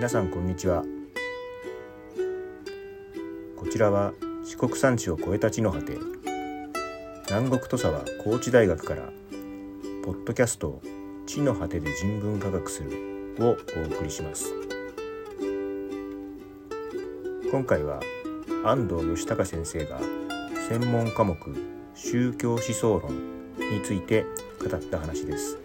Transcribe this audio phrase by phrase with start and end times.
[0.00, 0.82] 皆さんこんにちは。
[3.54, 4.14] こちらは
[4.46, 5.98] 四国山地を越えた地の果て
[7.28, 9.12] 南国土佐は高知大学から
[10.02, 10.80] ポッドキャスト
[11.26, 13.54] 地の果てで人文科学するをお
[13.94, 14.54] 送りします。
[17.50, 18.00] 今回は
[18.64, 20.00] 安藤義孝先生が
[20.70, 21.36] 専門科目
[21.94, 23.12] 宗教思想論
[23.58, 24.24] について
[24.66, 25.59] 語った話です。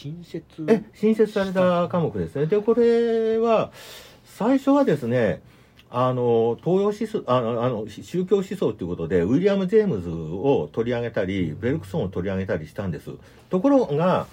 [0.00, 2.46] 新設え新設された科目ですね。
[2.46, 3.72] でこれは
[4.24, 5.42] 最初はですね
[5.90, 13.10] あの東洋思想あのあの宗教思想ということでウィリアム・ジェームズを取り上げたりベルクソンを取り上げたりしたんです。
[13.50, 14.28] ところが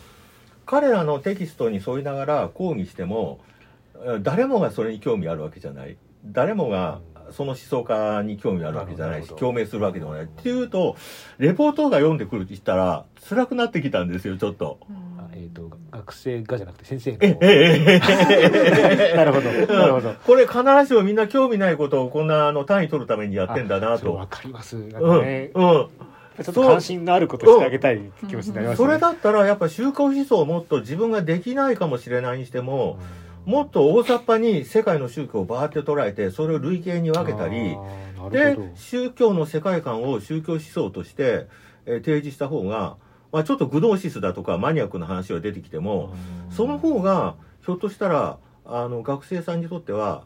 [0.68, 3.40] 彼らのテキストに沿いながら講義しても
[4.22, 5.98] 誰もがそれに興味あるわけじゃない。
[6.26, 7.00] 誰もが
[7.32, 10.96] その思想家に興味あるわけじゃないし共鳴するわけでもないっていうと
[11.38, 14.80] レポートが読んでくるって言ったら辛くなってきたんですよちょっと。
[15.38, 17.18] えーと、学生がじゃなくて先生の。
[17.22, 18.02] ええ
[19.12, 19.52] えなるほど。
[19.52, 20.14] なるほど。
[20.26, 24.14] これ必ずしもみんな興味ないことをこんなあの単位取るためにやってんだなと。
[24.16, 24.78] わかります。
[24.78, 25.70] なんかね、うん。
[25.70, 25.88] うん
[26.44, 33.00] ちょっと関心のあることしてあげたい気持ちになりますね、それだったらやっぱ宗教思想をもっと自分ができないかもしれないにしても、
[33.46, 37.78] もっと大雑把に世界の宗教をバーって捉えてそれを類型に分けたり
[38.32, 41.48] で宗教の世界観を宗教思想として、
[41.86, 42.98] えー、提示した方が、
[43.32, 46.16] まあ、ちょっとグノーシスだとかマニアックな話が出てきても
[46.50, 50.24] その方がひょっとしたらあの学生さんにとっては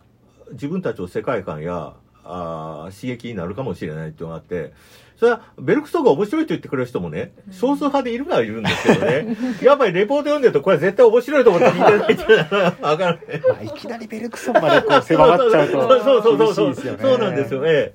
[0.52, 4.74] 自分たちの世界観やあ刺激になるかもしれないっていうのがあって。
[5.20, 9.36] それは、ベルクソンが面白いと言ってくれる人もね、少数派でいるのはいるんですけどね。
[9.62, 16.98] やっぱりレポート読んでると、これ絶対面白いと思って聞いてないっていうのはわかるまあ、いきなりベルクソンまでこう狭まっちゃうと、そうそうそうそう。
[17.02, 17.92] そうなんですよね。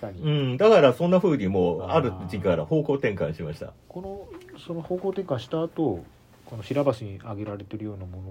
[0.00, 0.22] 確かに。
[0.22, 0.56] うん。
[0.56, 3.72] だからそんな風にもう、ある時期から方向転換しました。
[3.88, 4.28] この、
[4.64, 6.04] その方向転換した後、
[6.44, 8.22] この白橋に挙げられてるようなも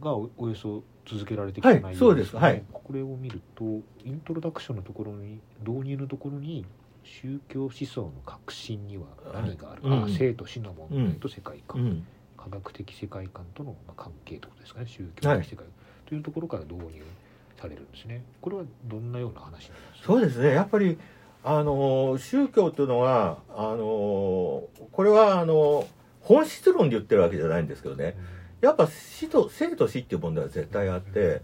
[0.00, 2.36] のがおよそ続けられてきた内容です、ね、はい、そうです。
[2.36, 2.62] はい。
[2.72, 3.64] これを見ると、
[4.04, 6.64] イントロダクションのところに、導入のところに、
[7.06, 12.06] 宗教思想の核心には何がある、はい、あ生と死の問題と世界観、うん、
[12.36, 14.86] 科学的世界観との関係ということですかね。
[14.86, 17.02] 宗教的世界観、はい、というところから導入
[17.60, 18.22] されるんですね。
[18.40, 19.64] これはどんなような話なんで
[19.96, 20.06] すか？
[20.06, 20.50] そうですね。
[20.50, 20.98] やっぱり
[21.44, 24.68] あの宗教というのはあのこ
[24.98, 25.86] れはあの
[26.20, 28.16] 本質論で言ってるわけじゃないんですけどね、
[28.60, 31.42] うん、やっぱ死と生と死っていう問題は絶対あって、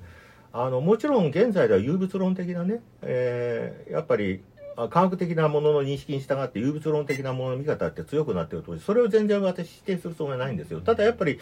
[0.52, 4.42] うん、あのもちろん現在では有物論的なね、えー、やっぱり
[4.76, 11.38] 科学的なものの認識に従って有物論的なものの見方って強くなってるとそれを全然私否定するつもりはないんですよただやっぱり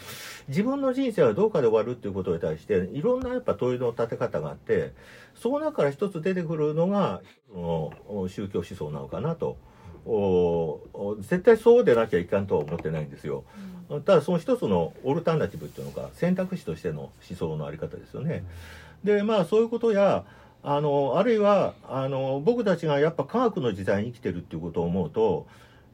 [0.47, 4.93] 自分の人生はどうかで終わるっていうことに対していろんなやっぱ問いの立て方があって
[5.35, 7.21] その中から一つ出てくるのが
[7.53, 9.57] その宗教思想なのかなと。
[10.03, 10.79] お
[11.19, 13.43] 絶対そうでなきゃいかんとは思ってないんですよ。
[14.05, 18.43] ただその一つのオルタナティブっていうのか選択肢としての思想のあり方ですよね。
[19.03, 20.23] でまあそういうことや
[20.63, 25.47] あのあるいはあの僕たちがやっぱ科学の時代に生きてるっていうことを思うと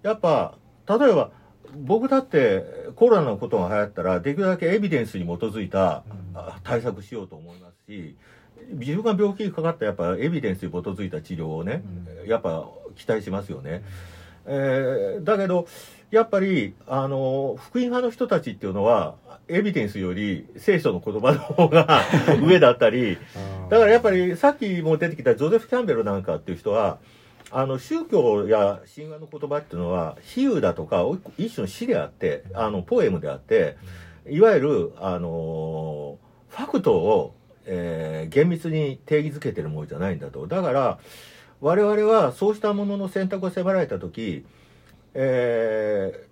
[0.04, 0.56] やっぱ
[0.88, 1.32] 例えば
[1.76, 2.64] 僕だって
[2.96, 6.04] コロナのことが流行ったらできるだけエビデンスに基づいた
[6.64, 8.16] 対策しようと思いますし
[8.72, 11.84] 自分が病気にかかったやっぱエビデンスに基づいた治療をね、
[12.26, 13.84] やっぱ期待しますよね。
[14.46, 15.68] えー、だけど
[16.10, 19.16] やっぱりあの福音派の人たちっていうのは
[19.50, 22.02] エビデンスより聖書の言葉の方が
[22.42, 23.18] 上だったり
[23.70, 26.98] だからやっぱりさっきも出てきたジョゼフ・キャンベルなんかっていう人は
[27.52, 31.06] あの宗教や神話の言葉っていうのは比喩だとか
[31.38, 33.78] 一種の詩であってあのポエムであって
[34.30, 36.18] いわゆるあの
[36.50, 37.36] ファクトを、
[37.66, 40.48] えー、厳密に定義づけてるものじゃないんだと。
[40.48, 41.00] だから
[41.60, 44.46] 我々はそうしたものの選択を迫られた時、
[45.20, 46.28] えー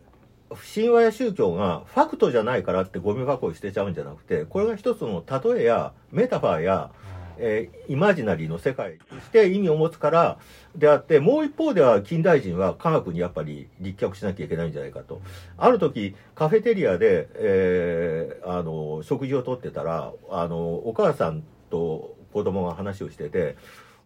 [0.56, 6.92] 神話や宗教がファクトじゃないからってゴミ箱を捨てちゃうんじゃなくてこれが一つの例えやメタファーや、
[7.38, 10.38] えー、イマジナリーの世界として意味を持つから
[10.76, 15.22] であってもう一方では近代人は科学にやっぱり立脚しなきゃいけないんじゃないかと。
[15.58, 23.56] ある時カフェテリアで、えー、あの食事をとってたらあのお母さんと子供が話をしてて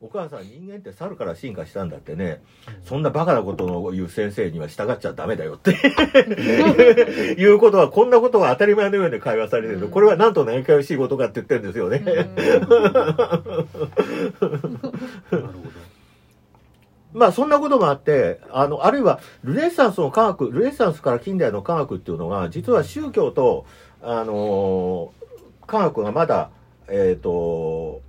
[0.02, 2.42] お母さん人間って猿から進化したんだってね、
[2.86, 5.72] そんなバカなことの言う先生には従っちゃダメだよって。
[7.38, 9.90] いうことは、こんなことが当たり前のように会話されてる。
[9.90, 12.02] これはなんと何かよしいことかって言ってるんですよね。
[17.12, 23.66] まあそんなこともあって、あの、あるいはルネッサンスの科学、ルネッサンスから近代の科学っていうのが、実は宗教と、
[24.02, 25.12] あの
[25.68, 26.52] 科学がまだ、
[26.88, 28.02] えっ、ー、と、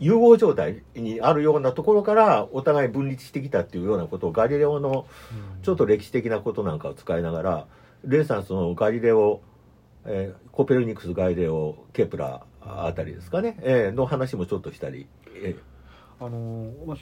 [0.00, 5.06] 融合状態にあるようなところからお互い分立してきたっていうようなことをガリレオの
[5.62, 7.66] ちょっと歴史的なことなんかを使いながら
[8.04, 9.40] レーサンスのガリレオ、
[10.04, 15.06] えー、コペルニクスガリレオケプラあたりですかね、えー、の話もちょっとしたり。
[15.40, 16.96] えー、あのまあ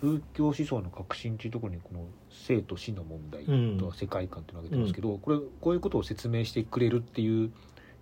[0.00, 3.44] 宗教思想の革新というところにこの生と死の問題
[3.78, 7.50] と世界観っていうのを挙げてますけど、うん、これこういうことを説明してくれるっていう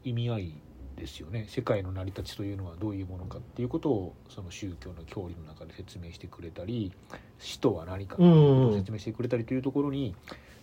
[0.03, 0.55] 意味合い
[0.97, 1.47] ですよね。
[1.49, 6.93] 世界の成り立ちというのはどういうものかっていうことをその宗教の教理の中で説明してくれたり
[7.39, 10.15] 死とは何かということを説明してくれたりというところに、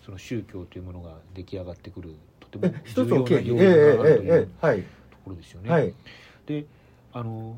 [0.04, 5.92] その宗教というものが出来上がってくるとても重要な要因があるというところですよね。
[6.46, 6.66] で
[7.12, 7.56] あの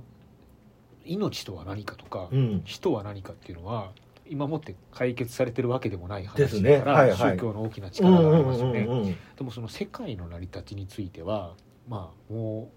[1.06, 3.92] 命とは何かとか、うん、死とは何かっていうのは
[4.26, 7.00] 今もって解決されてるわけでもない話だから、ね。
[7.00, 9.16] はいはい、宗教の大きな力がありますよね。
[9.36, 11.54] でもその世界の成り立ちについては
[11.88, 12.70] まあも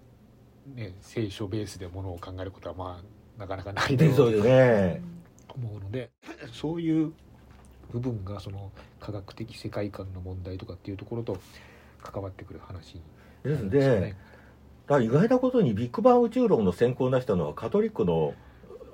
[0.74, 6.10] うね聖書ベースでものを考えることはまあなかなかないだろうと思うので
[6.52, 7.12] そういう
[7.90, 8.70] 部分がその
[9.00, 11.38] 科学的世界観の問題とかっていうところと
[12.02, 13.00] 関わってくる話
[13.42, 13.70] ですね。
[13.70, 14.16] ですね。
[14.86, 18.34] だ意外なことにビッグバン宇宙論の先行を出したのはカトリックの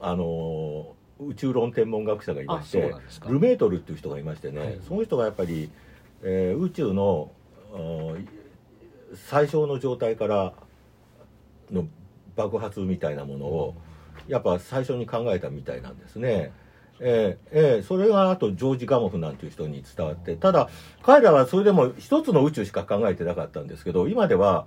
[0.01, 2.95] あの宇宙論天文学者がいまして
[3.27, 5.71] ルメートルっていう人がいましてね、はい、その人がやっぱり、
[6.23, 7.31] えー、宇宙の
[9.17, 10.53] 最小の状態から
[11.71, 11.87] の
[12.37, 13.75] 爆発みたいなものを
[14.29, 16.53] やっぱ最初に考えたみたいなんですね。
[17.01, 20.69] えー、えー、それがあとジョージ・ガモフなんていう人に伝わってただ
[21.03, 24.65] 彼らはそれでも一つの宇宙しか考えてなかったんですけど今では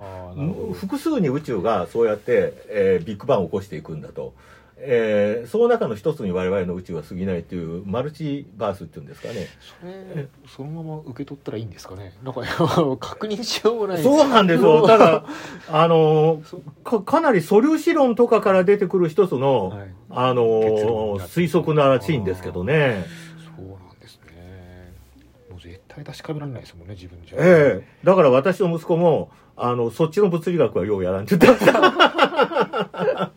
[0.73, 4.33] 複数に宇宙がそうやって、えー、ビッグバンを起こしていくんだと。
[4.79, 9.47] えー、その中の一つに我々の宇宙は過ぎないというマルチバースっていうんですかね。
[9.81, 12.15] それそのまま受け取ったらいいんですかね。
[12.23, 12.41] なんか
[12.99, 14.03] 確認しようもない。
[14.03, 14.85] そうなんですよ。
[14.85, 15.25] ただ
[15.71, 16.43] あの
[16.83, 20.43] かかなり素粒子論とかから出てくる一つの、はい、あの
[21.19, 23.03] 推測ならしいんですけどね。
[23.57, 24.93] そうなんですね。
[25.49, 27.37] もう絶対確かめられないですもんね自分じゃ。
[27.39, 27.87] ええ。
[28.03, 33.31] ー、だから私の息子もあのそっちの物理学はようやらんって言ってました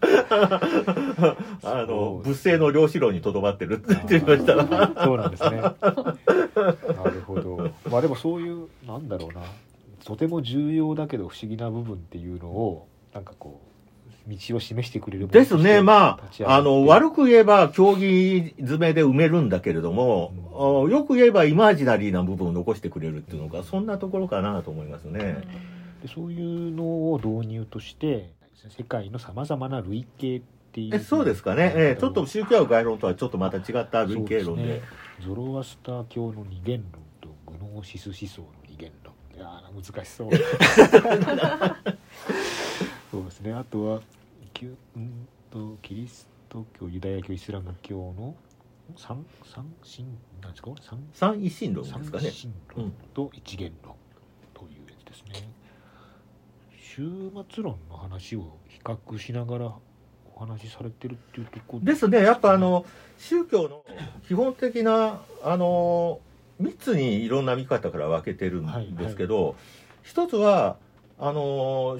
[1.62, 4.54] あの物性の量子論にとどまってるって言ってました
[5.04, 5.50] そうなんですね。
[5.60, 7.70] なるほど。
[7.90, 9.42] まあでもそういうなんだろうな。
[10.04, 13.60] とても重要だけど不思議な部分っていうのをなんかこ
[14.26, 15.82] う道を示してくれるですね。
[15.82, 20.32] まああの悪く言えば競技詰めで埋めるんだけれども、
[20.84, 25.42] うん、よく言えばイマージナリーな部分を残してくれるっていうのが、そんなところかなと思いますね。
[26.02, 28.30] でそういうのを導入として
[28.76, 30.98] 世界のさまざまな類型っていう。
[31.00, 34.80] そうですかね、えー、ちょっと宗教概論とはちょっとまた違った類型論で、ね、
[35.20, 39.12] ゾロアスター教の二元論とグノーシス思想の二元論。
[39.36, 40.30] いや難しそう。
[43.10, 43.52] そうですね。
[43.52, 44.00] あとは
[44.54, 48.36] キュんとキリスト教ユダヤ教イスラム教の
[48.96, 50.06] 三三神
[50.42, 50.70] なんですか？
[50.80, 52.30] 三三一神論ですかね。
[52.30, 53.94] 三神論と一元論
[54.54, 55.50] というやつですね、
[56.94, 59.74] 終末論の話を比較しながら
[60.40, 62.22] 話されてるっていうとこですね。
[62.22, 62.86] やっぱあの
[63.18, 63.84] 宗教の
[64.26, 66.20] 基本的なあの
[66.62, 69.54] 3つにいろんな見方から分けてるんですけど、はいはい、
[70.02, 70.76] 一つは
[71.18, 71.98] あの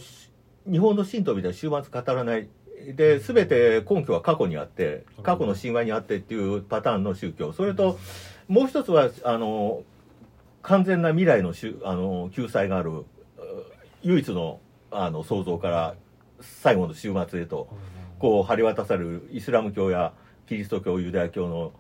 [0.71, 2.49] 日本の神道みたいな終末語らない。
[2.97, 7.53] で全て根拠は過去にあって過去の神話にあってっていうパターンの宗教。
[7.53, 7.99] それと
[8.49, 9.83] もう一つはあの
[10.63, 11.53] 完全な未来の
[11.85, 13.05] あの救済がある
[14.03, 15.95] 唯一のあの創造から
[16.41, 17.69] 最後の終末へと。
[18.21, 20.13] こう張り渡されるイスラム教や
[20.47, 21.73] キリスト教ユダヤ教の、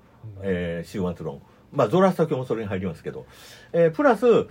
[0.42, 1.40] えー、終末論。
[1.70, 3.26] まあゾラスタ教もそれに入りますけど、
[3.73, 4.49] えー、プラス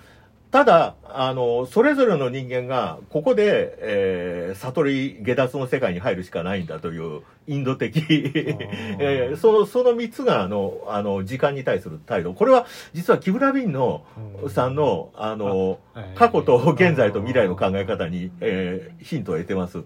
[0.52, 8.00] ただあのそれぞれの人間がここで、えー、悟り下脱の世界に入るしかないんだというインド的、
[8.98, 12.34] えー、そのその3つがあのあの時間に対する態度。
[12.34, 14.06] これは実はキブラビンの、
[14.48, 15.80] さんのあの
[16.16, 19.84] 過去と現在と未来の考え方に、えー、ヒントを得てます。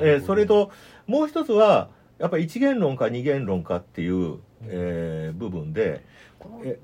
[0.00, 0.72] えー、それと
[1.10, 1.88] もう一つは
[2.20, 6.04] やっぱり一元論か二元論かっていう、えー、部分で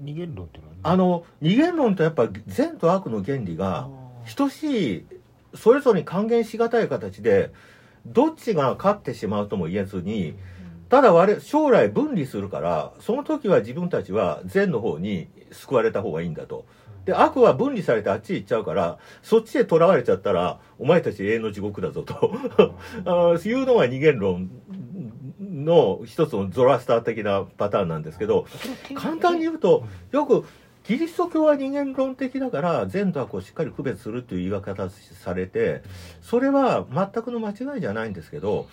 [0.01, 3.89] 二元論っていうのは、あの二元論とやっぱ善と悪の原理が
[4.35, 5.07] 等しい
[5.55, 7.53] それぞれに還元しがたい形で
[8.05, 10.35] どっちが勝ってしまうとも言えずに、
[10.89, 16.67] ただ我将来分離するからその時は自分たちは善の方に救われた方がいいんだと。
[17.07, 22.35] で、悪は分離されてあっち行っちゃうから、そっちで囚われちゃったら、お前たち永遠の地獄だぞと。
[23.07, 24.51] あいうのが二元論
[25.41, 28.47] の一つのゾラスター的なパターンなんですけど、
[28.95, 30.45] 簡単に言うと、よく、
[30.83, 35.83] キリスト教は二元論的だから善と悪をしっかり区別するという言い方されて
[36.23, 38.69] それは全くの間違いじゃないんですけど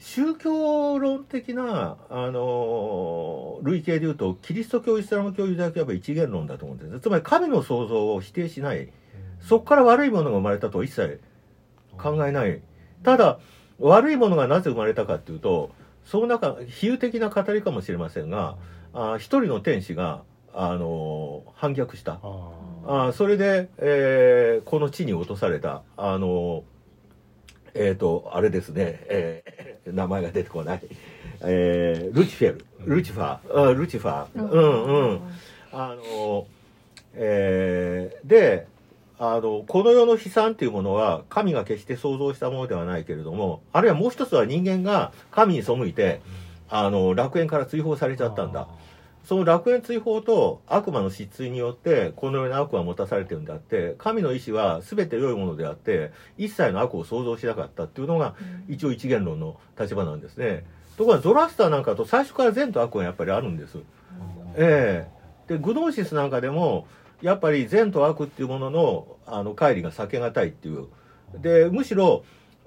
[0.00, 8.88] 宗教論的な、あの類型でいうとキリスト教イスラム教ユダヤ教は一元論だと思うんですつまり神の創造を否定しない、
[9.40, 11.20] そこから悪いものが生まれたと一切
[11.98, 12.62] 考えない、
[13.02, 13.38] ただ
[13.78, 15.70] 悪いものがなぜ生まれたかっていうと
[16.06, 18.56] その中比喩的な語りかもしれませんが、
[18.94, 20.22] あ一人の天使が
[20.54, 22.20] あの反逆した。
[22.86, 25.82] あそれで、えー、この地に落とされた。
[25.96, 26.64] あの
[27.74, 30.80] えっ、ー、とあれですね、えー、名前が出てこない、
[31.42, 32.64] えー、ルチフェル。
[32.86, 34.50] ルチファー、うん、ルチファー。
[34.50, 34.84] うん。
[34.84, 35.20] うん
[35.72, 36.46] あの
[37.14, 38.66] えー、で
[39.18, 46.22] あのこの世の悲惨っていうものは神が決して創造したものではないけれどもあるいはもう一つは人間が神に背いて
[46.70, 48.68] あの楽園から追放されちゃったんだ。
[49.30, 58.34] その楽園追放と悪魔の失墜によってこのような悪は持たされてるんであって神の意志は全て良いものであって一切の悪を創造しなかったっていうのが
[58.68, 60.64] 一応一元論の立場なんですね。
[60.96, 63.78] ところがゾラスターなんかと最初から善と悪はやっぱりあるんです。
[64.56, 66.88] ええー、でグノーシスなんかでも
[67.22, 70.88] やっぱり善と悪っていうもののあの乖離が避けがたいっていう
[71.40, 72.24] でむしろ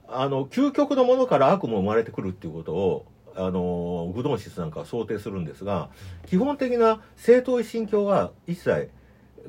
[0.08, 3.05] あの究極のものから悪も生まれてくるっていうことを
[3.36, 5.90] あのグドンシスなんかは想定するんですが
[6.28, 8.90] 基本的な正当一神教は一切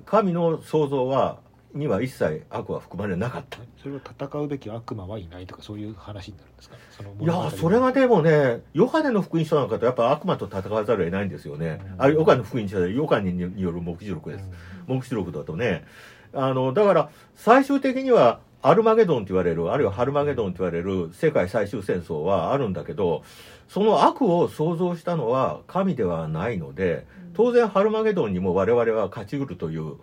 [0.07, 1.39] 神の創造は
[1.75, 3.59] には一切悪は含まれなかった。
[3.83, 6.77] それは戦うべき悪魔はいないとかそういう話になるんですか？
[7.21, 14.49] いやそれがでもねヨハネの福音書なんかとやっぱ悪魔と戦わざるを得ないんですよね、うん、あヨハネの福音書でヨハネによる目次録です、
[14.89, 15.85] うん、目次録だとね。
[16.33, 23.23] あのだから最終的にはアルマゲドンと言われるあるいはハルマゲドンと言われる世界最終戦争はあるんだけど
[23.69, 29.97] その悪を創造したのは神ではないので当然ハルマゲドンにも我々は勝ちうるという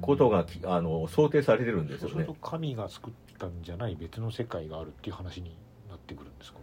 [0.00, 2.26] ことが、あの想定されてるんですよね。
[2.40, 5.56] 神が作ったんじゃない別の世界があるっていう話に
[5.88, 6.58] なってくるんですか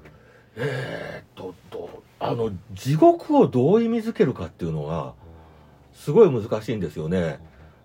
[0.58, 5.14] えー、っとあの地獄をどう意味づけるかっていうのが
[5.94, 7.40] すごい難しいんですよね。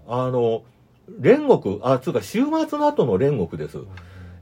[0.08, 0.64] あの
[1.18, 3.78] 煉獄あつうか終末の後の煉獄です。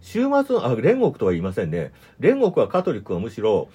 [0.03, 1.93] 終末あ煉獄とは言いませんね。
[2.21, 3.69] 煉獄はカトリックはむしろ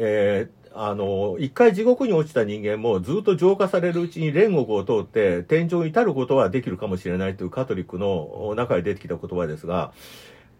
[0.00, 9.92] えー、あの、一回地獄に落ちた人間もずっと浄化されるうちに煉獄を通って天井に至ることはできるかもしれないというカトリックの中で出てきた言葉ですが、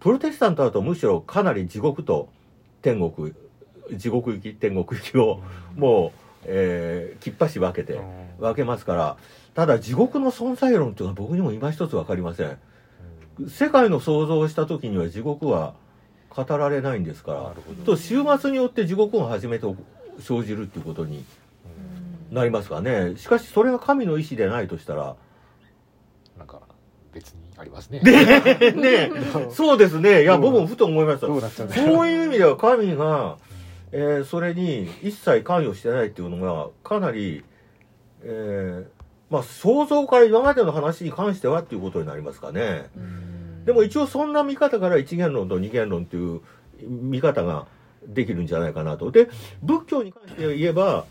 [0.00, 2.28] プロテスタントだとむしろかなり地獄と
[2.82, 3.32] 天国、
[3.96, 5.40] 地獄行き、天国行きを
[5.76, 8.00] もう、えー、きっぱし分けて、
[8.40, 9.16] 分けますから、
[9.58, 12.58] ただ地獄の存在論というのは僕にも今一つ分かりません。
[13.48, 15.74] 世界の創造をした時には地獄は
[16.30, 17.84] 語られないんですから。
[17.84, 19.66] と週末によって地獄が初めて
[20.20, 21.24] 生じるっていうことに
[22.30, 23.16] なりますかね。
[23.16, 25.16] しかしそれが神の意志でないとしたら。
[26.38, 26.60] なんか
[27.12, 27.98] 別にありますね。
[27.98, 29.10] ねね
[29.50, 30.22] そうですね。
[30.22, 31.26] いや僕もふと思いました。
[31.26, 33.38] そういう意味では神が、
[33.90, 37.42] えー、それに一切関与してないっていうのがかなり、
[38.22, 38.97] えー、
[39.30, 42.90] まあ想像から今までの話に関してはっていうことになりますかね。
[43.64, 46.40] でも一応そんな見方から一元論と二元論という
[46.80, 47.66] 見方が
[48.06, 49.10] できるんじゃないかなと。
[49.10, 49.28] で、
[49.62, 51.04] 仏教に関して言えば、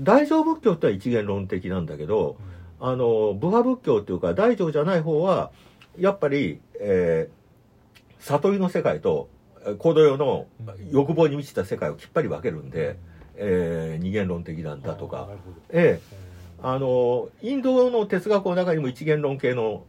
[0.00, 2.36] 大乗仏教っては一元論的なんだけど、
[2.80, 5.52] あの、部派仏教っていうか大乗じゃない方は、
[5.98, 9.28] やっぱり、えー、悟りの世界と、
[9.78, 10.46] 行動用の
[10.90, 12.96] 欲望に満ちた世界をきっぱり分けるんで、
[13.36, 15.28] えー、二元論的なんだとか、
[15.70, 16.00] え。
[16.00, 16.21] えー、
[16.62, 19.84] あの、インドの哲学の中にも一元論系の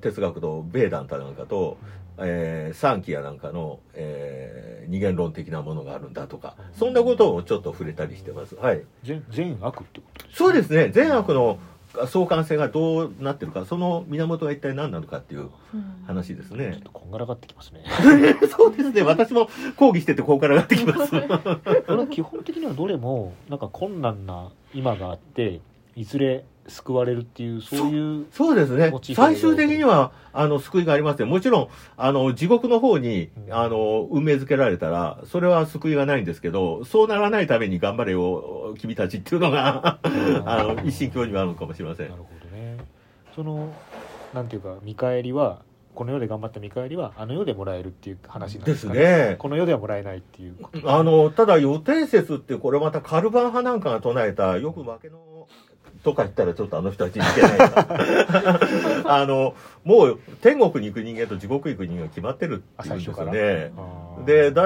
[0.00, 1.78] 哲学とベーダンタなんかと、
[2.18, 8.56] えー、サンキアなんかの、えー、二元論的なものがあるんだとか、そんなことをちょっと触れたりしてます。
[8.56, 8.82] はい。
[9.04, 10.88] 善善悪ってことそうですね。
[10.88, 11.58] 善悪の
[12.06, 15.50] 相関性がどうなってるか、その源が一体何なのかっていう
[16.06, 16.72] 話ですね。
[16.72, 17.84] ちょっとこんがらがってきますね。
[18.50, 19.02] そうですね。
[19.02, 21.10] 私も講義しててこんがらがってきます。
[21.10, 25.60] これ基本的にはどれも、なんか困難な今があって、
[25.96, 28.92] いずれ救われるっていうそういうそうですね。
[29.14, 31.26] 最終的にはあの救いがありますよ。
[31.26, 39.98] もちろんあの地獄の方に、うん、あの運命づけられたらそれは救いがないんですけどそうならないために頑張れよ君たちっていうのが
[40.44, 42.10] あの一神教にはあるのかもしれません。
[42.10, 42.78] なるほどね。
[43.34, 43.74] その
[44.32, 45.62] なんていうか見返りは
[45.94, 48.98] この世で頑張った見返りはあの世でもらえるっていう話なんですかね。
[48.98, 49.36] ですね。
[49.38, 50.56] この世ではもらえないっていう
[50.86, 55.18] あの、ただ予定説ってこれまたカルバン派なんかが唱えたよく負けの
[56.02, 57.52] とか言ったらちょっとあの人たちにいけない
[59.06, 59.54] あの
[59.84, 63.72] もう天国に行く人間と地獄行く人間が決まってるっていうんですよね。
[64.26, 64.62] でだ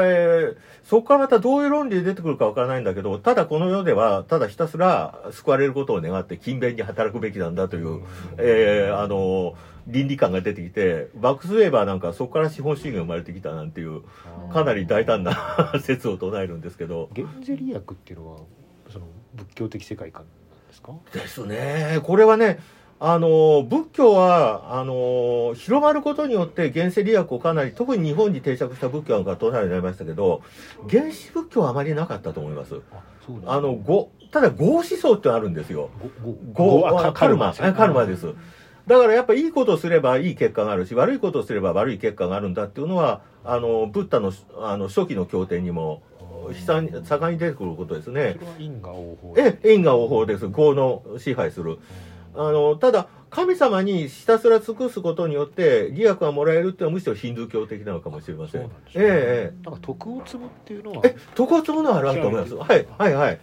[0.84, 8.02] そこからまたどういう論理で出てくるかわからないんだけどただこの世ではただひたすら救われることを願って勤勉に働くべきなんだという、
[8.38, 9.54] えー、あの
[9.86, 14.02] 倫理観が出てきてバックスウェーバーなんかそこから資本主義が生まれてきたなんていう
[14.52, 17.08] かなり大胆な 説を唱えるんですけど。
[17.12, 18.38] ゲンゼリ薬っていうのは
[18.90, 20.24] その仏教的世界観
[20.76, 20.92] ですか？
[21.12, 22.58] ですねこれはね
[22.98, 30.42] あの仏教はあの広まることによって原生利益をかなり特に日本に定着した仏教が唱えになりましたけど
[30.90, 32.80] 原始仏教はあまりなかったと思います。
[33.44, 35.90] あのごただ合思想ってあるんですよ。
[36.52, 38.34] ごカルマカルマです。
[38.86, 46.02] だからやっぱいいことをすればいい結果があるし悪いことをすれば悪い結果があるんだっていうのはあのブッダのあの初期の経典にも
[46.48, 48.36] 悲惨に盛んに出てくることですね。
[48.58, 50.48] 因果応報え因果応報です。
[50.48, 51.78] 業の支配する。
[52.34, 58.62] あのただ神様にひたすら尽くすことによって利益がもらえるっていうのはむしろヒンドゥー教的なのかもしれません。
[58.62, 59.64] んね、ええ。
[59.64, 62.54] なんか徳を積むっていうのはえ徳を積むのはあると思います。
[62.54, 63.40] はいはいはい。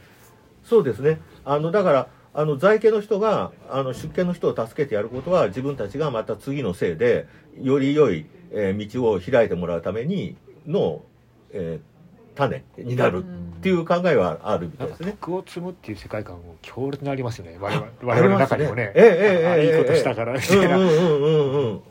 [0.64, 1.20] そうですね。
[1.44, 7.28] あのだからあの在家の人があの出家の人を助けてやることは自分たちがまた次のせいで
[7.62, 10.36] より良い、えー、道を開いてもらうために
[10.66, 11.04] の、
[11.52, 11.93] えー、
[12.36, 13.28] 種になるっ
[13.62, 15.12] ていう考えはあるみたいですね。
[15.20, 17.58] 徳を積むっていう世界観も強烈にありますよね。
[17.60, 18.92] 我々我々の中にもね。
[18.96, 19.78] ええええええ。
[19.78, 20.34] いいことしたから。
[20.34, 20.78] みたいな。
[20.78, 21.82] うんうんうんうん。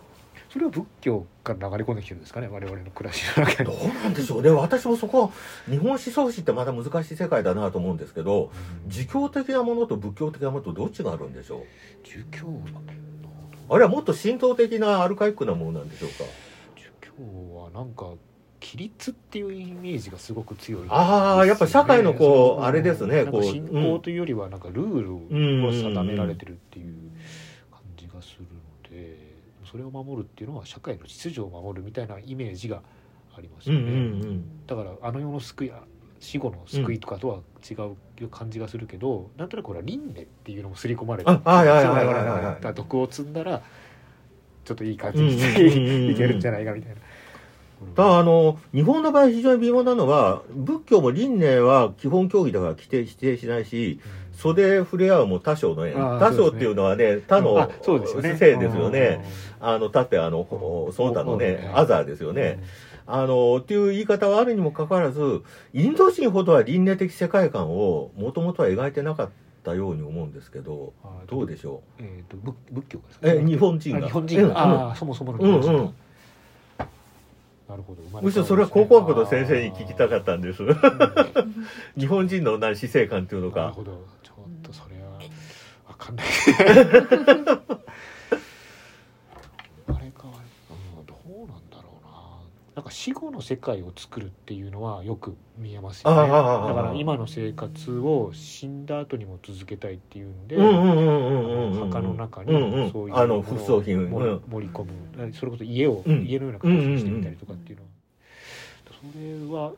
[0.51, 2.49] それは仏教から流れ込んできてるんですかね？
[2.49, 3.71] 我々の暮らしの中に。
[3.71, 4.51] どうなんでしょうね。
[4.51, 5.31] 私もそこは
[5.71, 8.51] 日本思想史ってまた難しい世界だなと思うんですけど、
[8.85, 11.63] うん、儒教的なものと仏教的なものとどっちがあるんでしょう？
[12.05, 12.49] 儒教
[13.71, 16.17] あれはもっと神道的なアルカイックなものなんでしょうか？
[16.77, 18.11] 儒教はなんか
[18.63, 25.15] 規律っていうイメージがすごく強い、ね、ああやっぱ社会のこうあれですねこう信仰というよりはなんかルール
[25.67, 26.95] を定められてるっていう
[27.71, 28.49] 感じがするの
[28.91, 29.33] で。
[29.73, 32.83] それを守るっていうのは社会の秩序を守るみたいなイメージが
[33.35, 35.73] ありますよね、だからあの世の救い
[36.21, 37.39] 死後の救いとかとは
[37.69, 37.73] 違
[38.23, 43.63] う感じがするけど、うん、なんとなくこれは輪廻っていうのも刷り込まれて毒を積んだら
[44.67, 47.01] ちょっといい感じにいけるんじゃないかみたいな。
[47.95, 54.01] だあの日本の場合非常に微妙なのは仏教も輪廻は基本教義だから規定否定しないし、
[54.33, 55.95] うん、袖触れ合うも他生の縁。
[55.95, 57.71] 他生っていうのはね他の
[58.37, 59.25] 性ですよね。
[59.61, 60.47] あの他ってあの
[60.93, 62.63] その他のねアザーですよね。
[63.07, 65.43] あのっていう言い方はあるにもかかわらず
[65.75, 69.29] インド人ほどは輪廻的世界観をもともとは描いてなかっ
[69.65, 70.93] たように思うんですけど
[71.27, 74.07] どうでしょう、えーと、仏教え日本人が。
[74.07, 75.95] 日本人が、あそもそものうんうん
[77.73, 78.03] なるほど。
[78.21, 80.63] むしろそれは高校学の先生に聞きたかったんです、
[81.99, 83.63] 日本人のな死生観っていうのか。
[83.63, 84.05] なるほど。
[84.23, 85.19] ちょっとそれは
[85.89, 86.27] 分かんない
[92.75, 96.17] なんか死後の世界を作るっていうのはよく見えますよね。
[96.17, 107.89] だから今の生活を死んだ後にも続けたいっていうんで墓の中にそういうのを盛り込むそれこそ家を、家のような形にしてみたりとかっていうのは
[108.87, 109.73] それは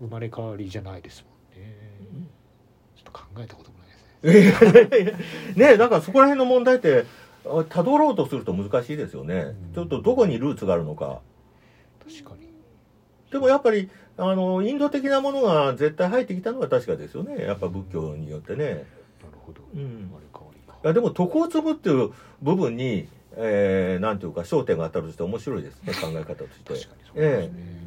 [0.00, 1.76] 生まれ変わりじゃないですもんね
[2.96, 7.06] ちょっと考えたこともないですねねだからそこら辺の問題って
[7.70, 11.20] たどろうとすると難しいですよね、ちょっとどこにルーツがあるのか
[12.08, 12.48] 確かに。
[13.30, 17.42] でもやっぱりあのインド的なものが絶対入ってきたのは確かですよね。
[17.42, 18.64] やっぱ仏教によってね。
[18.64, 18.84] なる
[19.44, 26.74] ほど、うん、いやでも徳を積むっていう部分に、えー、なんていうか焦点が当たるとして面白いですね考え方として。
[26.74, 27.85] 確かにそうですね、えー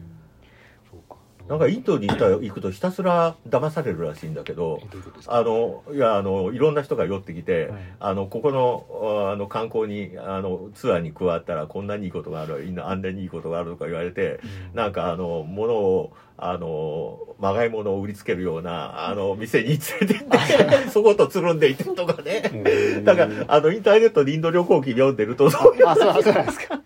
[1.50, 4.80] なんかインドに行った行くとひたすら騙されるらしいんだけど
[5.26, 14.40] あのいやあのいろんな人が寄ってきて、はい、あのここのあの観光にあのツアーに加わったらこんなにいいことがある安全にいいことがあるとか言われて、
[14.72, 23.02] うん、なんかあの物をあのまがいものを売りつけるようなあの店に連れてって そことつるんでいてとかね。
[23.04, 26.80] だからあのインターネットでインド旅行記読んでるとそういうあそうなんですか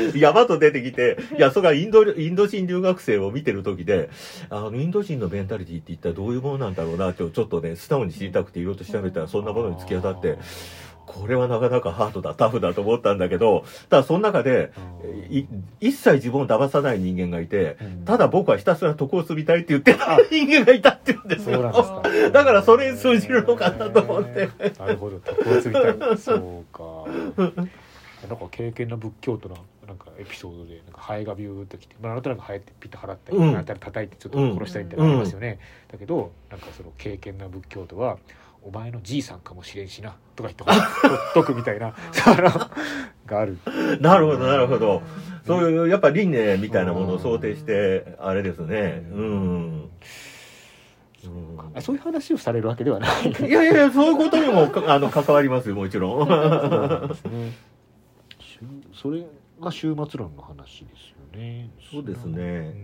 [0.16, 4.10] 山と出てきて、いや、それはインド、インド人留学生を見てる時で、
[4.50, 10.38] あの、インド人のメンタリティって一体どういうものなんだろうなって、ちょっとね、素直に知りたくていろいろと調べたら、そんなものに突き当たって、
[11.08, 14.72] これはなかなかハードだ、タフだと思ったんだけど、ただその中で、
[15.80, 21.62] 一切自分を騙さない人間がいて、ただ僕はひたすら得を積みたいって言ってた人間がいたって言うんですよ。
[22.32, 24.50] だからそれに通じるのかなと思って。
[24.78, 26.18] なるほど、得を積みたい。
[26.18, 27.06] そうか。
[28.26, 38.18] なんか経験な仏教徒のなんかエピソードでなんかハエがビューッと来て、まあ、なんとなくハエってピッと払ったり、うん、なんたら叩いてちょっと殺したりみたいなのありますよね、うん、だけどなんかその経験な仏教徒は
[38.62, 41.94] お前のじいさんかもしれんしなとか言ってほっとくみたいな
[43.26, 43.58] がある。
[44.00, 45.02] なるほどなるほど。
[45.46, 49.04] そういうやっぱ輪廻みたいなものを想定してあれですね。
[49.12, 49.90] うん。
[51.22, 53.30] そうそういう話をされるわけではない。
[53.30, 57.16] いやいやそういうことにもあの関わりますよもちろん
[59.00, 59.24] それ
[59.60, 61.70] が終末論の話ですよね。
[61.90, 62.74] そうですね。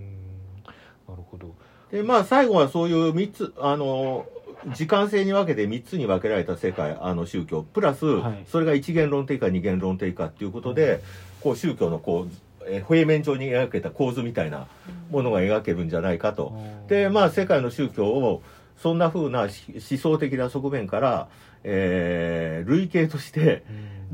[1.08, 1.54] なるほど。
[1.90, 4.26] でまあ最後はそういう3つあの
[4.74, 7.62] 時間性に分けて3つに分けられた世界あの宗教。
[7.62, 11.02] プラス、はい、それが一元論的か二元論的かっていうことで、
[11.40, 14.68] こう宗教のこうえ平面上に描けた構図みたいな
[15.10, 16.54] ものが描けるんじゃないかと。
[16.88, 18.42] でまあ世界の宗教を
[18.76, 19.50] そんなふうな思
[19.98, 21.28] 想的な側面から、
[21.62, 23.62] えー、類型として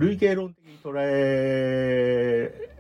[0.01, 2.71] 類型論的に捉え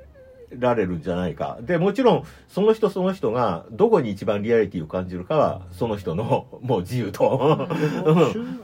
[0.58, 1.58] られるんじゃないか。
[1.60, 7.68] で、もちろん、その人その人が、どこに一番リアリティを感じるかは、その人の、 もう自由と。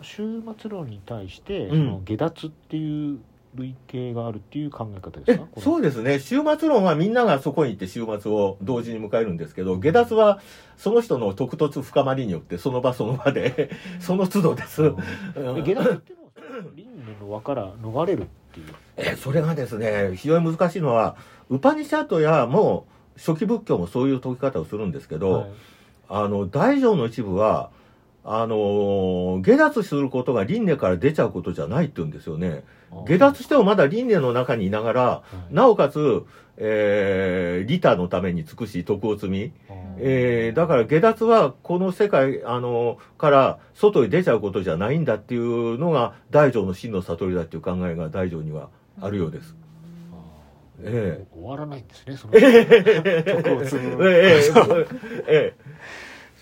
[0.02, 3.18] 終末論に対して、その下脱っていう
[3.54, 5.46] 類型があるっていう考え方ですか？
[5.58, 6.18] そうですね。
[6.18, 10.40] 終末論はみんながそこに行って終末を同時に迎えるんですけど、下脱は
[10.76, 14.82] その人の特突深まりによって、その場その場で、その都度です。
[14.82, 16.00] 下脱っていうのは、
[16.74, 18.26] 輪廻の輪から逃れる
[18.60, 19.12] っていう。
[19.12, 21.16] え、それがですね、非常に難しいのは、
[21.50, 25.50] ウパニシャトやもう初期仏教もそういう解き方をするんですけど、はい、
[26.08, 27.70] あの大乗の一部は
[28.28, 32.64] あの下脱することが輪廻から出ちゃうことじゃないって言うんですよね。
[33.06, 39.52] 下脱してもまだ輪廻の中にいながら、はい、なおかつ、えー、利他のために尽くし徳を積み、
[39.98, 49.54] えー、だから下脱はこの世界、あのから外に出ちゃうことじゃないんだっていうのが大乗の真の悟りだっていう考えが大乗にはあるようです。
[50.82, 52.34] ええ、終わらないんですね、その
[53.42, 54.04] 徳を積む。
[54.08, 54.86] ええ、
[55.28, 55.54] ええ。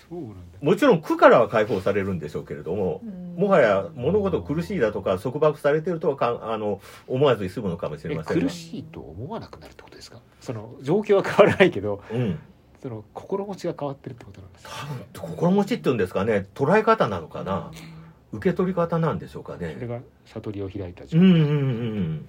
[0.09, 3.01] そうなんもちろん苦からは解放されるんでしょうけれども、
[3.35, 10.19] もはや物事苦しいだとか束縛されてるとはかあの思わずに済むのかもしれません苦しいと思わなくなるってことですか？
[10.41, 12.39] その状況は変わらないけど、うん、
[12.81, 14.71] その心持ちが変わってるってことなんですか？
[15.13, 16.47] 多分心持ちっていうんですかね。
[16.55, 17.71] 捉え方なのかな、
[18.31, 19.73] 受け取り方なんでしょうかね。
[19.75, 22.27] それが悟りを開いた状態、うんうんうん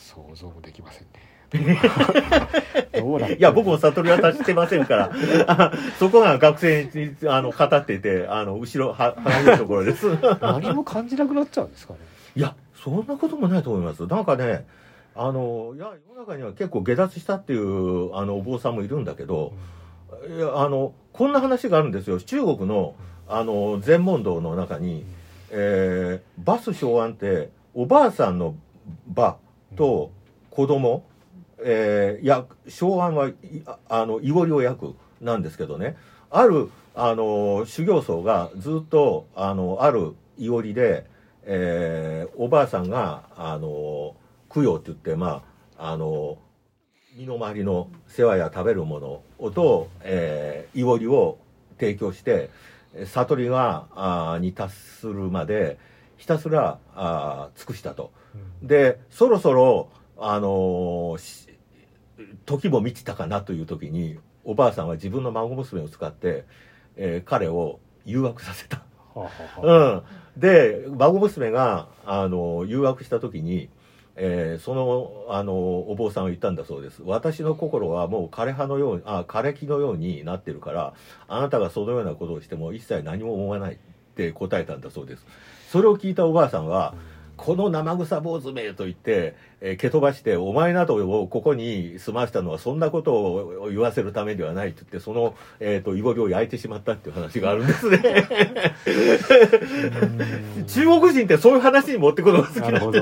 [0.00, 1.08] 想像もできませんね。
[3.38, 10.06] いや、僕も悟りは達してませんから、 そこが学生にあの語っていて、あの後ろ、は離れるところです。
[10.42, 12.00] 何も感じなくなっちゃうんですかね？
[12.36, 14.06] いや、そんなこともないと思います。
[14.06, 14.66] なんかね、
[15.14, 19.54] あの、いや、世の中には結構下脱したっていう、あの、お坊さんもいるんだけど、
[20.28, 22.20] うん、いや、あの、こんな話があるんですよ。
[22.20, 22.94] 中国の、
[23.26, 25.04] あの、禅問答の中に、うん、
[25.50, 28.54] えー、バス昭安って、おばあさんの
[29.08, 29.38] 場、
[29.76, 30.10] と
[30.50, 31.04] 子供、
[31.60, 33.30] えー、や昭安は
[33.88, 35.96] あのいごりを焼くなんですけどね
[36.30, 41.06] あるあの修行僧がずっとあのあるいおりで、
[41.44, 44.14] えー、おばあさんがあの
[44.52, 45.42] 供養って言ってま
[45.76, 46.38] ああの
[47.16, 51.38] 身の回りの世話や食べるものと、えー、いおりを
[51.78, 52.50] 提供して
[53.06, 55.78] 悟りがあに達するまで
[56.16, 58.12] ひたすらあ尽くしたと。
[58.62, 61.47] でそろそろあのー、
[62.46, 66.44] 時も満ちたかなという時におばあさんは自分の孫娘を使って、
[66.96, 68.82] えー、彼を誘惑させた。
[69.62, 70.02] うん、
[70.36, 73.68] で孫娘が、あの誘惑した時に、
[74.14, 77.02] えー、そのあのお坊さんは言ったんだそうです。
[77.04, 80.94] 私の心はもう枯葉のようにあ枯れ木のようになってるから
[81.26, 83.76] あなたがそのようなことをしても一切何も思わないっ
[84.14, 85.26] て答えたんだそうです。
[85.70, 97.98] それを聞いたおばあさんは、うんこの生臭坊主めと言って、えー、蹴飛ばして、お前などをここに住ましたのはそんなことを言わせるためではないと言って、その、えっ、ー、と、イボリを焼いてしまったっていう話があるんですね。
[100.66, 103.00] 中国人ってそういう話に持ってくるのが好きなんで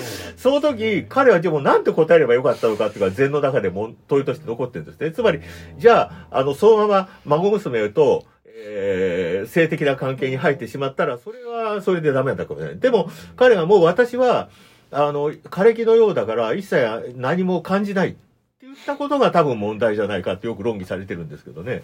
[0.00, 0.34] す。
[0.38, 5.10] その時、彼はでも何て答えればよかったのかっていうか、禅の中でも問いとして残ってるんですね。
[5.10, 5.40] つまり、
[5.78, 8.24] じゃあ、あの、そのまま孫娘と、
[8.62, 12.78] えー、性的な関係に入ってしまったら、それはそれでダメだかもしれない。
[12.78, 14.50] でも、彼がもう私は、
[14.90, 18.18] あの、枯れ木のようだから一切何も感じないって
[18.62, 21.82] 言ったことが多分問題じゃないかってよく論議されてるんですけどね。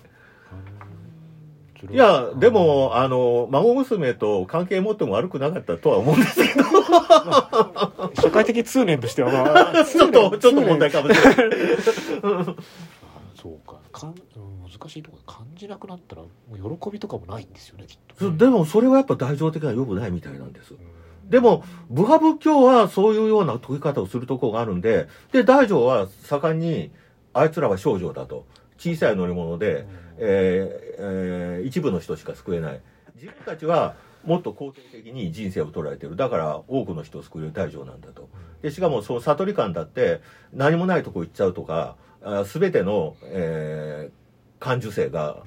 [1.91, 6.65] いや、でも、あの、孫娘と関係持っても悪くなかったとは思うんですけど。
[8.21, 11.57] 社会的通念としては、まあ、 ちょっと、ちょっと問題かもしれない。
[13.41, 13.77] そうか。
[13.93, 14.15] かん、
[14.69, 20.75] 難しいところ感じなくなったらもう喜びとかもないんですよねきっと、ね、でもそれはやっぱ大乗的にはよくないみたいなんです、
[21.29, 26.91] でも部派仏教はそういうような解き方をするところがあるんでで大乗は盛んに
[27.33, 28.47] あいつらは少女だと。
[28.79, 29.87] 小さい乗り物で、うん、
[30.19, 32.81] えー、えー、一部の人しか救えない。
[33.15, 36.17] 自分たちはもっと肯定的に人生を捉えてる。
[36.17, 38.29] だから多くの人を救える大乗なんだと。
[38.63, 40.21] でしかもその悟り感だって
[40.53, 44.26] 何もないとこ行っちゃうとかあ全ての、えー、
[44.59, 45.43] 感受性が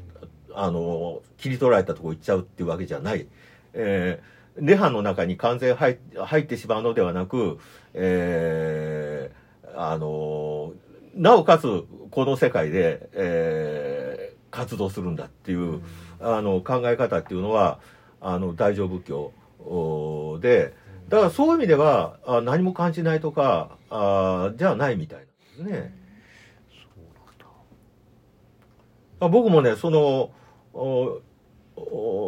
[0.53, 3.27] あの切り取られたとこ行っちゃうっていうわけじゃない、
[3.73, 7.59] えー、涅槃の中に完全入入ってしまうのではなく、
[7.93, 10.73] えー、あの
[11.15, 15.81] なおかつこの世界で、えー、活動するんだっていう、
[16.21, 17.79] あの考え方っていうのは
[18.21, 20.73] あの大乗仏教で
[21.09, 25.98] だからそういう意味ではあ何も感じないとかあじゃないみたいなんですね。
[29.19, 30.31] 僕もねその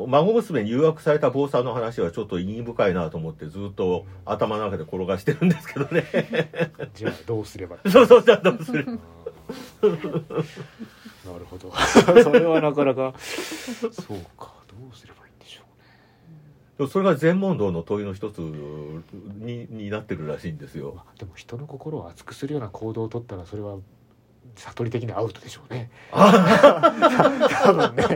[0.07, 6.03] 孫娘に誘惑された坊さんの話はちょっと意義深いなと思ってずっと頭の中で転がしてるんですけどね。
[6.93, 7.77] じゃあどうすれば？
[7.89, 8.91] そうそうじゃあどうすれば。
[8.91, 8.97] な
[11.37, 11.71] るほど。
[12.23, 13.13] それはなかなか。
[13.19, 15.63] そうかどうすればいいんでしょ
[16.79, 16.89] うね。
[16.89, 21.03] それが全問答の問いの一つにになってるらしいんですよ。
[21.19, 23.75] でも人の心を熱くするような行動を取ったらそれは
[24.55, 25.89] 悟り的にアウトでしょうね。
[26.11, 28.07] 多分ね。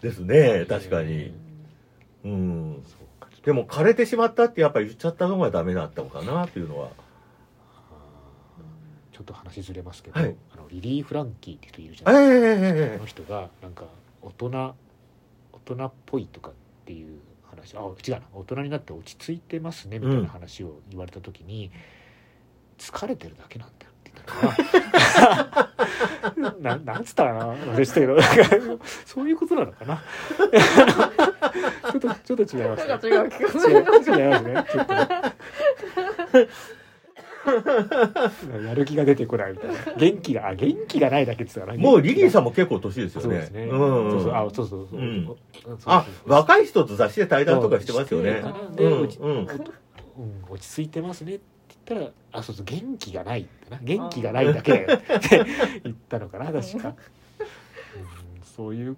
[0.00, 1.32] ですね確かに。
[2.24, 2.84] うん。
[3.44, 6.90] でも枯れてしまったってやっぱり言っちゃったのがダメだったのかなっていうのは。
[9.12, 13.84] ちょっと話ずれますけど、はい、あのリリー・フランキーって人いるじゃないですか、あの人がなんか
[14.20, 14.74] 大人大
[15.76, 16.52] 人っぽいとかっ
[16.84, 21.93] ていう話あ違うな大人になって落ち着いてますねみたいな話を言われた時に、うん
[22.78, 24.26] 疲れてるだけなんだよって言っ
[25.52, 25.70] た
[26.60, 26.76] な。
[26.78, 28.16] なんつったかな忘れしたけど
[29.04, 30.02] そういうことなのかな。
[31.92, 32.98] ちょっとちょっと違いますね。
[33.02, 34.10] 違う違います
[34.42, 34.64] ね。
[34.72, 34.94] ちょっと
[38.62, 39.76] やる気が出てこないみたいな。
[39.96, 43.24] 元気があ元気がないだけですからもうリリーさんも結構年ですよね。
[43.24, 43.78] そうですね、うん、
[44.12, 44.32] そうそう。
[44.32, 45.36] あそうそうそう、うん、
[45.84, 48.42] あ若い人と雑誌で対談とかしてますよね。
[48.74, 49.48] で、うん、
[50.48, 51.53] 落ち着いてますねってっ
[51.84, 55.44] たら「あそうそう元気がない」ってな「元気がないだけだよ」って
[55.84, 56.94] 言ったのかな確か、うん、
[58.42, 58.96] そういう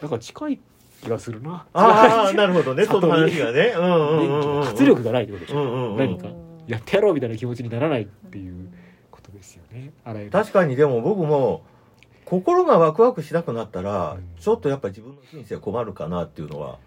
[0.00, 0.60] なんか近い
[1.02, 1.66] 気がするな。
[1.72, 6.28] ああなるほどねその話がね、うんうんうん、活力がないってことでしょ、うんうんうん、何か
[6.66, 8.68] やってやろうみたいな気持ちにならないっていう
[9.10, 9.92] ことですよね。
[10.30, 11.62] 確かにでも僕も
[12.24, 16.78] 心がワクワクしなくなったら、うん、ちょっとやっぱり自分の人生困るかなっていうのは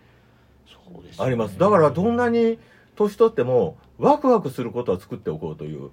[1.17, 2.59] あります、ね、だからどんなに
[3.03, 5.91] 年取ってもワクワクすることは作っておこうという。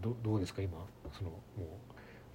[0.00, 0.78] どどうですか今？
[1.16, 1.62] そのもう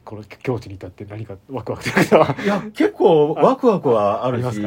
[0.06, 4.62] この境地に至って何かワクワクするかいや結構ワクワクはあるし。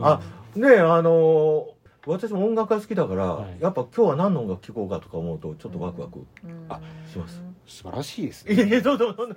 [0.00, 0.20] あ,、
[0.56, 1.68] ねあの
[2.04, 6.26] 私も音楽が好きだから、はい、やっぱ今日は何の音楽聴こうかとか思うとちょっとワクワク、
[6.68, 7.40] あします。
[7.64, 8.54] 素晴らしいですね。
[8.64, 9.34] いやどうぞどうぞ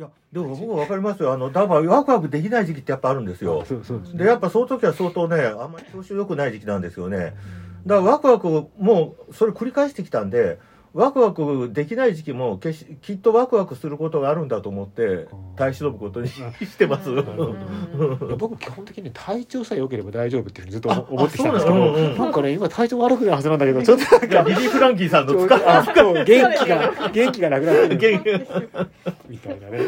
[0.00, 1.30] いやでも僕分かりますよ。
[1.30, 3.62] あのだからワクワクできない時期ってやっぱあるんですよ。
[4.14, 7.34] で、ね、やっぱその時は相当ねあんまり調子良くない時期なんですよね、
[7.84, 10.58] だからワクワクもうそれ繰り返してきたんで
[10.92, 16.42] ワクワクできない時期もききっとワクワクすることがあるんだと思って耐え忍ぶことにし
[16.76, 17.10] てます。
[18.36, 25.58] 僕基本的に体調さえ良ければ大丈夫っていうふうにずっと思ってきたんですけど、うんうん、なんかね今体調悪くないはずなんだけどちょっとなんかリリー・フランキーさんの使
[26.24, 28.46] 元気が元気がなくなってる
[29.28, 29.78] みたいなね。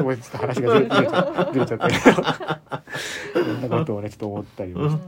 [0.00, 5.02] もうちょっと話がずれちゃずれちゃったけど、 そんなことをねちょっと思ったりもして。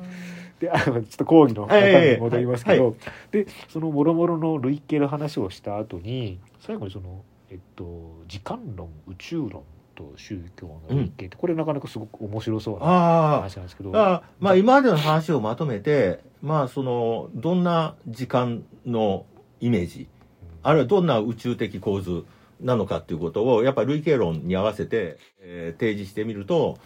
[0.63, 2.95] であのちょっと講義の中に戻りますけど、
[3.33, 9.65] でそのもろもろの類型の話をした後に最後にその、えっと、時間論宇宙論
[9.97, 13.91] と宗教の類型って、うん、これなかなかすごく面白そうな話なんですけど。
[13.93, 19.27] あまあ今までの話をまとめてまあそのどんな時間の
[19.59, 22.25] イメージ、うん、あるいはどんな宇宙的構図
[22.61, 26.79] なのかっていうことをやっぱり類型論に合わせて、えー、提示してみると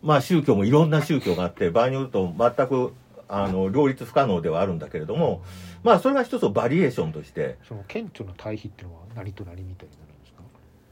[0.00, 2.92] まあ宗教もいろんな宗教があって場合によると全く
[3.28, 5.42] あの両立不可能ではあるんだけれども、
[5.82, 7.58] まあそれが一つのバリエーションとして。
[7.66, 10.42] その顕著な対比っていうのは何と何みたいになるんですか？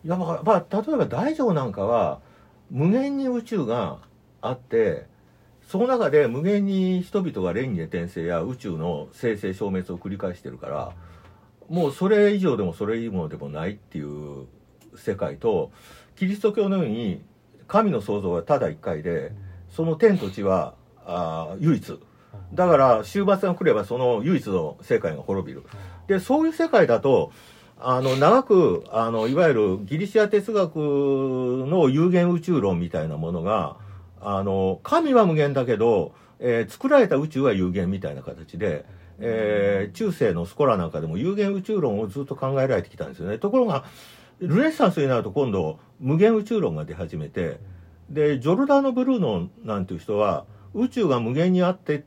[0.05, 2.21] いやまあ、まあ、例えば大乗なんかは
[2.71, 3.99] 無限に宇宙が
[4.41, 5.07] あって
[5.69, 10.93] その中で無限に人々が蓮華転生や宇宙の生成消滅を繰り返してるから
[11.69, 14.47] もうそれ以上でもそれ以上でもないっていう
[14.97, 15.71] 世界と
[16.17, 17.23] キリスト教のように
[17.67, 19.33] 神の創造はただ一回で
[19.71, 20.75] その天と地は
[21.07, 21.99] あ唯一
[22.53, 25.65] だから終末が来ればその唯一の世界が滅びる。
[26.07, 27.33] で、そういう世界だと、
[27.79, 33.77] あの、長く、あの、いわゆるギリシア哲学の有限宇宙論みたいなものが、
[34.21, 38.85] あの、神は無限だけど、えー、作られた宇宙は有限みたいな形で、
[39.19, 43.39] えー、中世のスコラなんかでも有限宇宙論をずっと考えられてきたんですよね。
[43.39, 43.85] ところが、
[44.41, 47.59] ルネッサンスになると今度無限宇宙論が出始めて
[48.11, 50.45] でジョルダーノ・ブルーノなんていう人は
[50.75, 52.05] 宇宙が無限にあって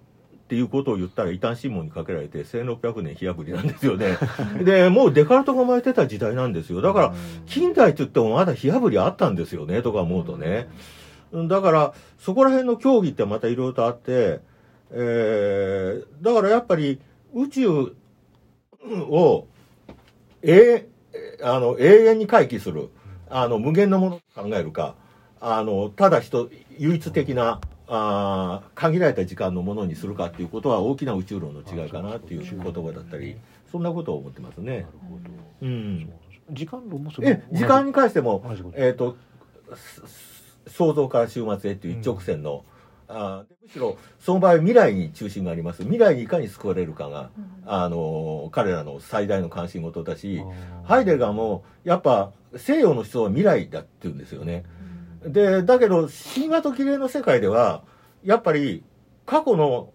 [0.48, 4.18] っていうことを言ったら異端審問にかけられて1600年火破りなんですよね。
[4.64, 6.82] でもうデカルトが生まれてた時代なんですよ。
[6.82, 7.14] だから
[7.48, 10.70] 近代って言ってもまだ火破りあったんですよねとか思うとね。
[11.34, 14.40] だからそこら辺の競技ってまたいろいろとあって
[14.92, 17.02] えー、だからやっぱり
[17.34, 17.70] 宇宙
[19.10, 19.48] を
[20.42, 20.86] 永
[21.44, 22.90] あの永遠に回帰する
[23.30, 24.96] あの無限のものを考えるか
[25.42, 33.38] あのただ人唯一的なあ限られた時間のものにするかっていうことは大きな宇宙論の違いかなっていう言葉だったり
[33.71, 34.86] そんなことを思ってますね。
[36.52, 38.41] 時間論もえ時間に関しても、
[38.76, 39.17] えーと、
[40.67, 42.63] 想像から終末へっていう一直線の、
[43.10, 45.84] うん、あむしろその場合未来に中心があります。
[45.84, 50.41] 未来にいかに救われるかが、うん、あの彼らの最大の関心事だし
[50.84, 54.63] ハイデガーもやっぱ西洋の思想は未来だって言うんですよね。
[55.28, 57.84] でだけど神話と儀礼の世界では
[58.24, 58.84] やっぱり
[59.26, 59.94] 過去の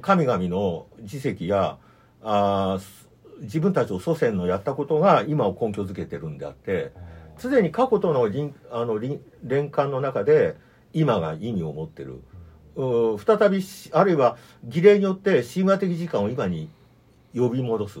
[0.00, 1.78] 神々の自責や
[2.22, 2.78] あ
[3.40, 6.92] 自分たちの祖先のやったことが今を根拠づけてるんであって
[7.38, 8.28] 常に過去との
[8.70, 8.98] あの
[9.42, 10.56] 連関の中で
[10.92, 12.20] 今が意味を持ってる。
[12.76, 16.70] 再びあるいは儀礼によって神話的時間を今に
[17.34, 18.00] 呼び戻す。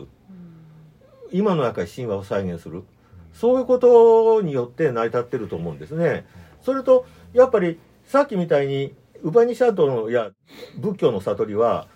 [1.32, 2.84] 今の中に神話を再現する
[3.32, 6.26] そういうことによって成り立ってると思うんですね。
[6.62, 10.30] それとやっぱりさっきみたいにウバニシャドのや
[10.78, 11.88] 仏教の悟りは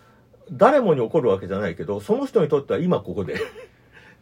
[0.51, 3.39] 誰もに起こるわけじゃないけどその人にとっては今ここで っ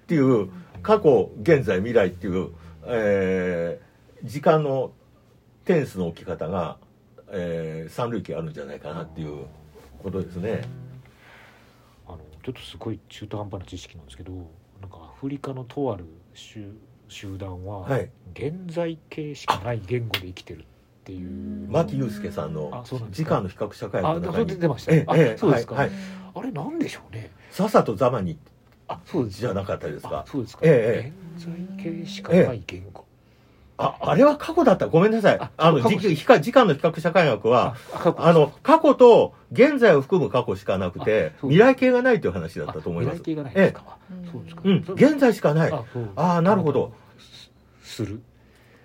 [0.07, 0.51] ていう
[0.83, 2.51] 過去現在未来っていう、
[2.87, 4.92] えー、時間の
[5.64, 6.79] テンスの置き方が、
[7.31, 9.46] えー、三類型あるんじゃないかなっていう
[10.03, 10.62] ことですね。
[12.07, 16.72] あのちょっとすごい中途半端な知識なんですけどなんかアフリカのとある集
[17.12, 17.87] 集団は、
[18.35, 20.64] 現在形しかない言語で生きてるっ
[21.05, 21.68] ていう。
[21.70, 24.53] 牧祐介さんの時間の比較社会の中に。
[24.53, 25.90] あ出ました、ね、あ、ええ、そうですか、はい、
[26.35, 27.31] あれなんでしょうね。
[27.51, 28.38] ささとざまに。
[28.88, 30.25] あそうですじゃなかったですか？
[30.27, 33.05] そうですか、ええ、現在形しかない言語、
[33.79, 34.87] あ、あれは過去だった。
[34.88, 35.38] ごめんなさい。
[35.40, 37.77] ああの、時時間の比較社会学は、
[38.18, 43.18] あの、過去と現在を含む過去しかなくて、未来形がないという話だったと思います。
[43.18, 43.98] 未来形がないですか。
[44.11, 44.62] ええ、そうですか。
[44.64, 45.72] うん、現在しかない。
[45.72, 45.85] あ
[46.37, 46.92] あ、なるほど。
[47.92, 48.22] する。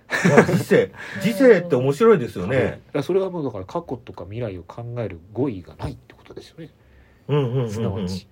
[0.10, 0.92] 時世
[1.22, 2.82] 時世って面白いですよね。
[3.04, 6.70] それはもうだから過去とか未来を考える語彙がないってことですよね。
[7.28, 8.28] うんうんうん、うん、すなわち、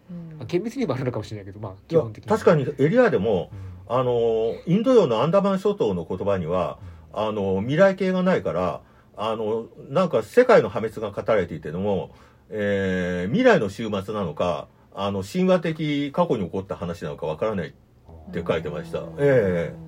[0.47, 2.29] 厳密に言えばあるのかもしれないけどまあ基本的に。
[2.29, 3.51] 確かにエリアでも、
[3.89, 6.79] うん、あのインド洋のアンダマン諸島の言葉には、
[7.13, 8.81] うん、あの未来形がないから
[9.17, 12.11] あのなんか世界の破滅が語られていても、
[12.49, 18.99] えー、未来の終末なのかあの神話的過去に起こった話なのかわからないって書いてました。
[19.17, 19.75] ええ。
[19.81, 19.84] ー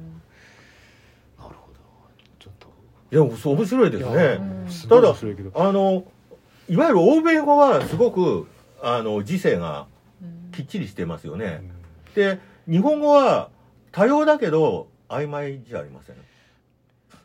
[3.12, 4.40] いや面白いですね。
[4.90, 5.16] ただ
[5.56, 6.04] あの
[6.68, 8.48] いわゆる欧米語はすごく
[8.82, 9.88] あの時世が
[10.52, 11.62] きっちりしてますよね、
[12.16, 12.40] で
[12.70, 13.50] 日本語は
[13.92, 16.16] 多様だけど曖昧じゃありません。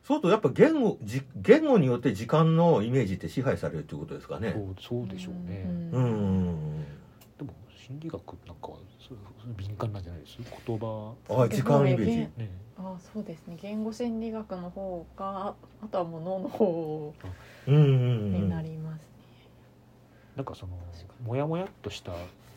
[0.05, 4.55] そうとやっぱ言語じ言語によって時間のイメージって支配されるということですかね。
[4.81, 5.65] そうでしょうね。
[5.67, 6.85] うん。
[7.39, 8.79] でも心理学なんかは
[9.57, 10.39] 敏感なんじゃないです？
[10.67, 11.15] 言葉。
[11.29, 12.31] あ時間イメージ、ね
[12.85, 13.57] あそうですね。
[13.61, 17.15] 言語心理学の方があとはもう脳の方
[17.67, 19.07] になりますね。
[20.37, 20.73] なんかその
[21.25, 22.13] モヤモヤっとした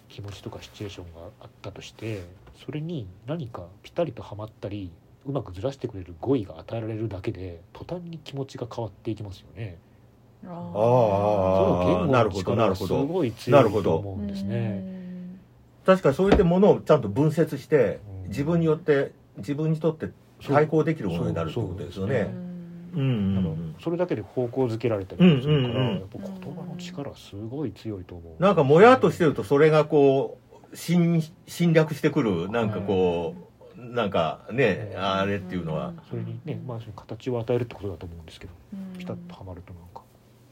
[0.10, 2.24] 気持ちとかシチュエーションがあったとして
[2.66, 4.92] それに何かピタリとはまったり
[5.26, 9.78] うまくずらしてくれる語彙が与えられるだけで途端に気持ちが変わっていきますよね。
[10.46, 10.60] ああそ
[11.70, 14.96] の言語の力がすごい強いと思うんですね。
[15.86, 20.10] 確かそういったものをちゃんと分節して自分によって自分にとって
[20.48, 22.34] 対抗できるものになるってことですよね。
[22.96, 28.42] うん、それだけで方向づけられたりするから、やっぱ言葉の力すごい強いと思う。
[28.42, 30.40] なんかもやっとしてるとそれがこ
[30.72, 33.36] う侵侵略してくるなんかこ
[33.78, 35.94] う、なんかね、あれっていうのは。
[36.10, 38.54] それにね、まあ形を与えるってことだと思うんですけど、
[38.98, 40.02] ピタッとはまるとなんか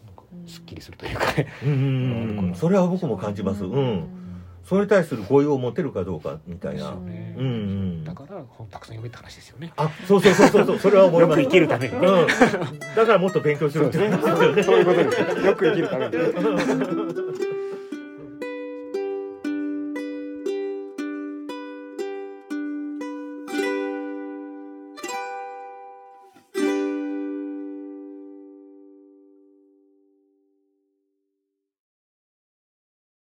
[0.05, 1.47] なんかすっきりするというかね。
[1.65, 3.63] うん、 それは僕も感じます。
[3.63, 4.22] うん
[4.65, 9.73] それに対する語彙を持てるかどうかみたいな、ね、うんうん、だから本たくさん読めって話ですよね。
[9.75, 10.79] あそうそうそうそうそう。
[10.79, 11.41] それは思います。
[11.41, 12.27] よく生きるために、うん、
[12.95, 15.45] だからもっと勉強しろってそういうことです。
[15.45, 16.13] よく生きるために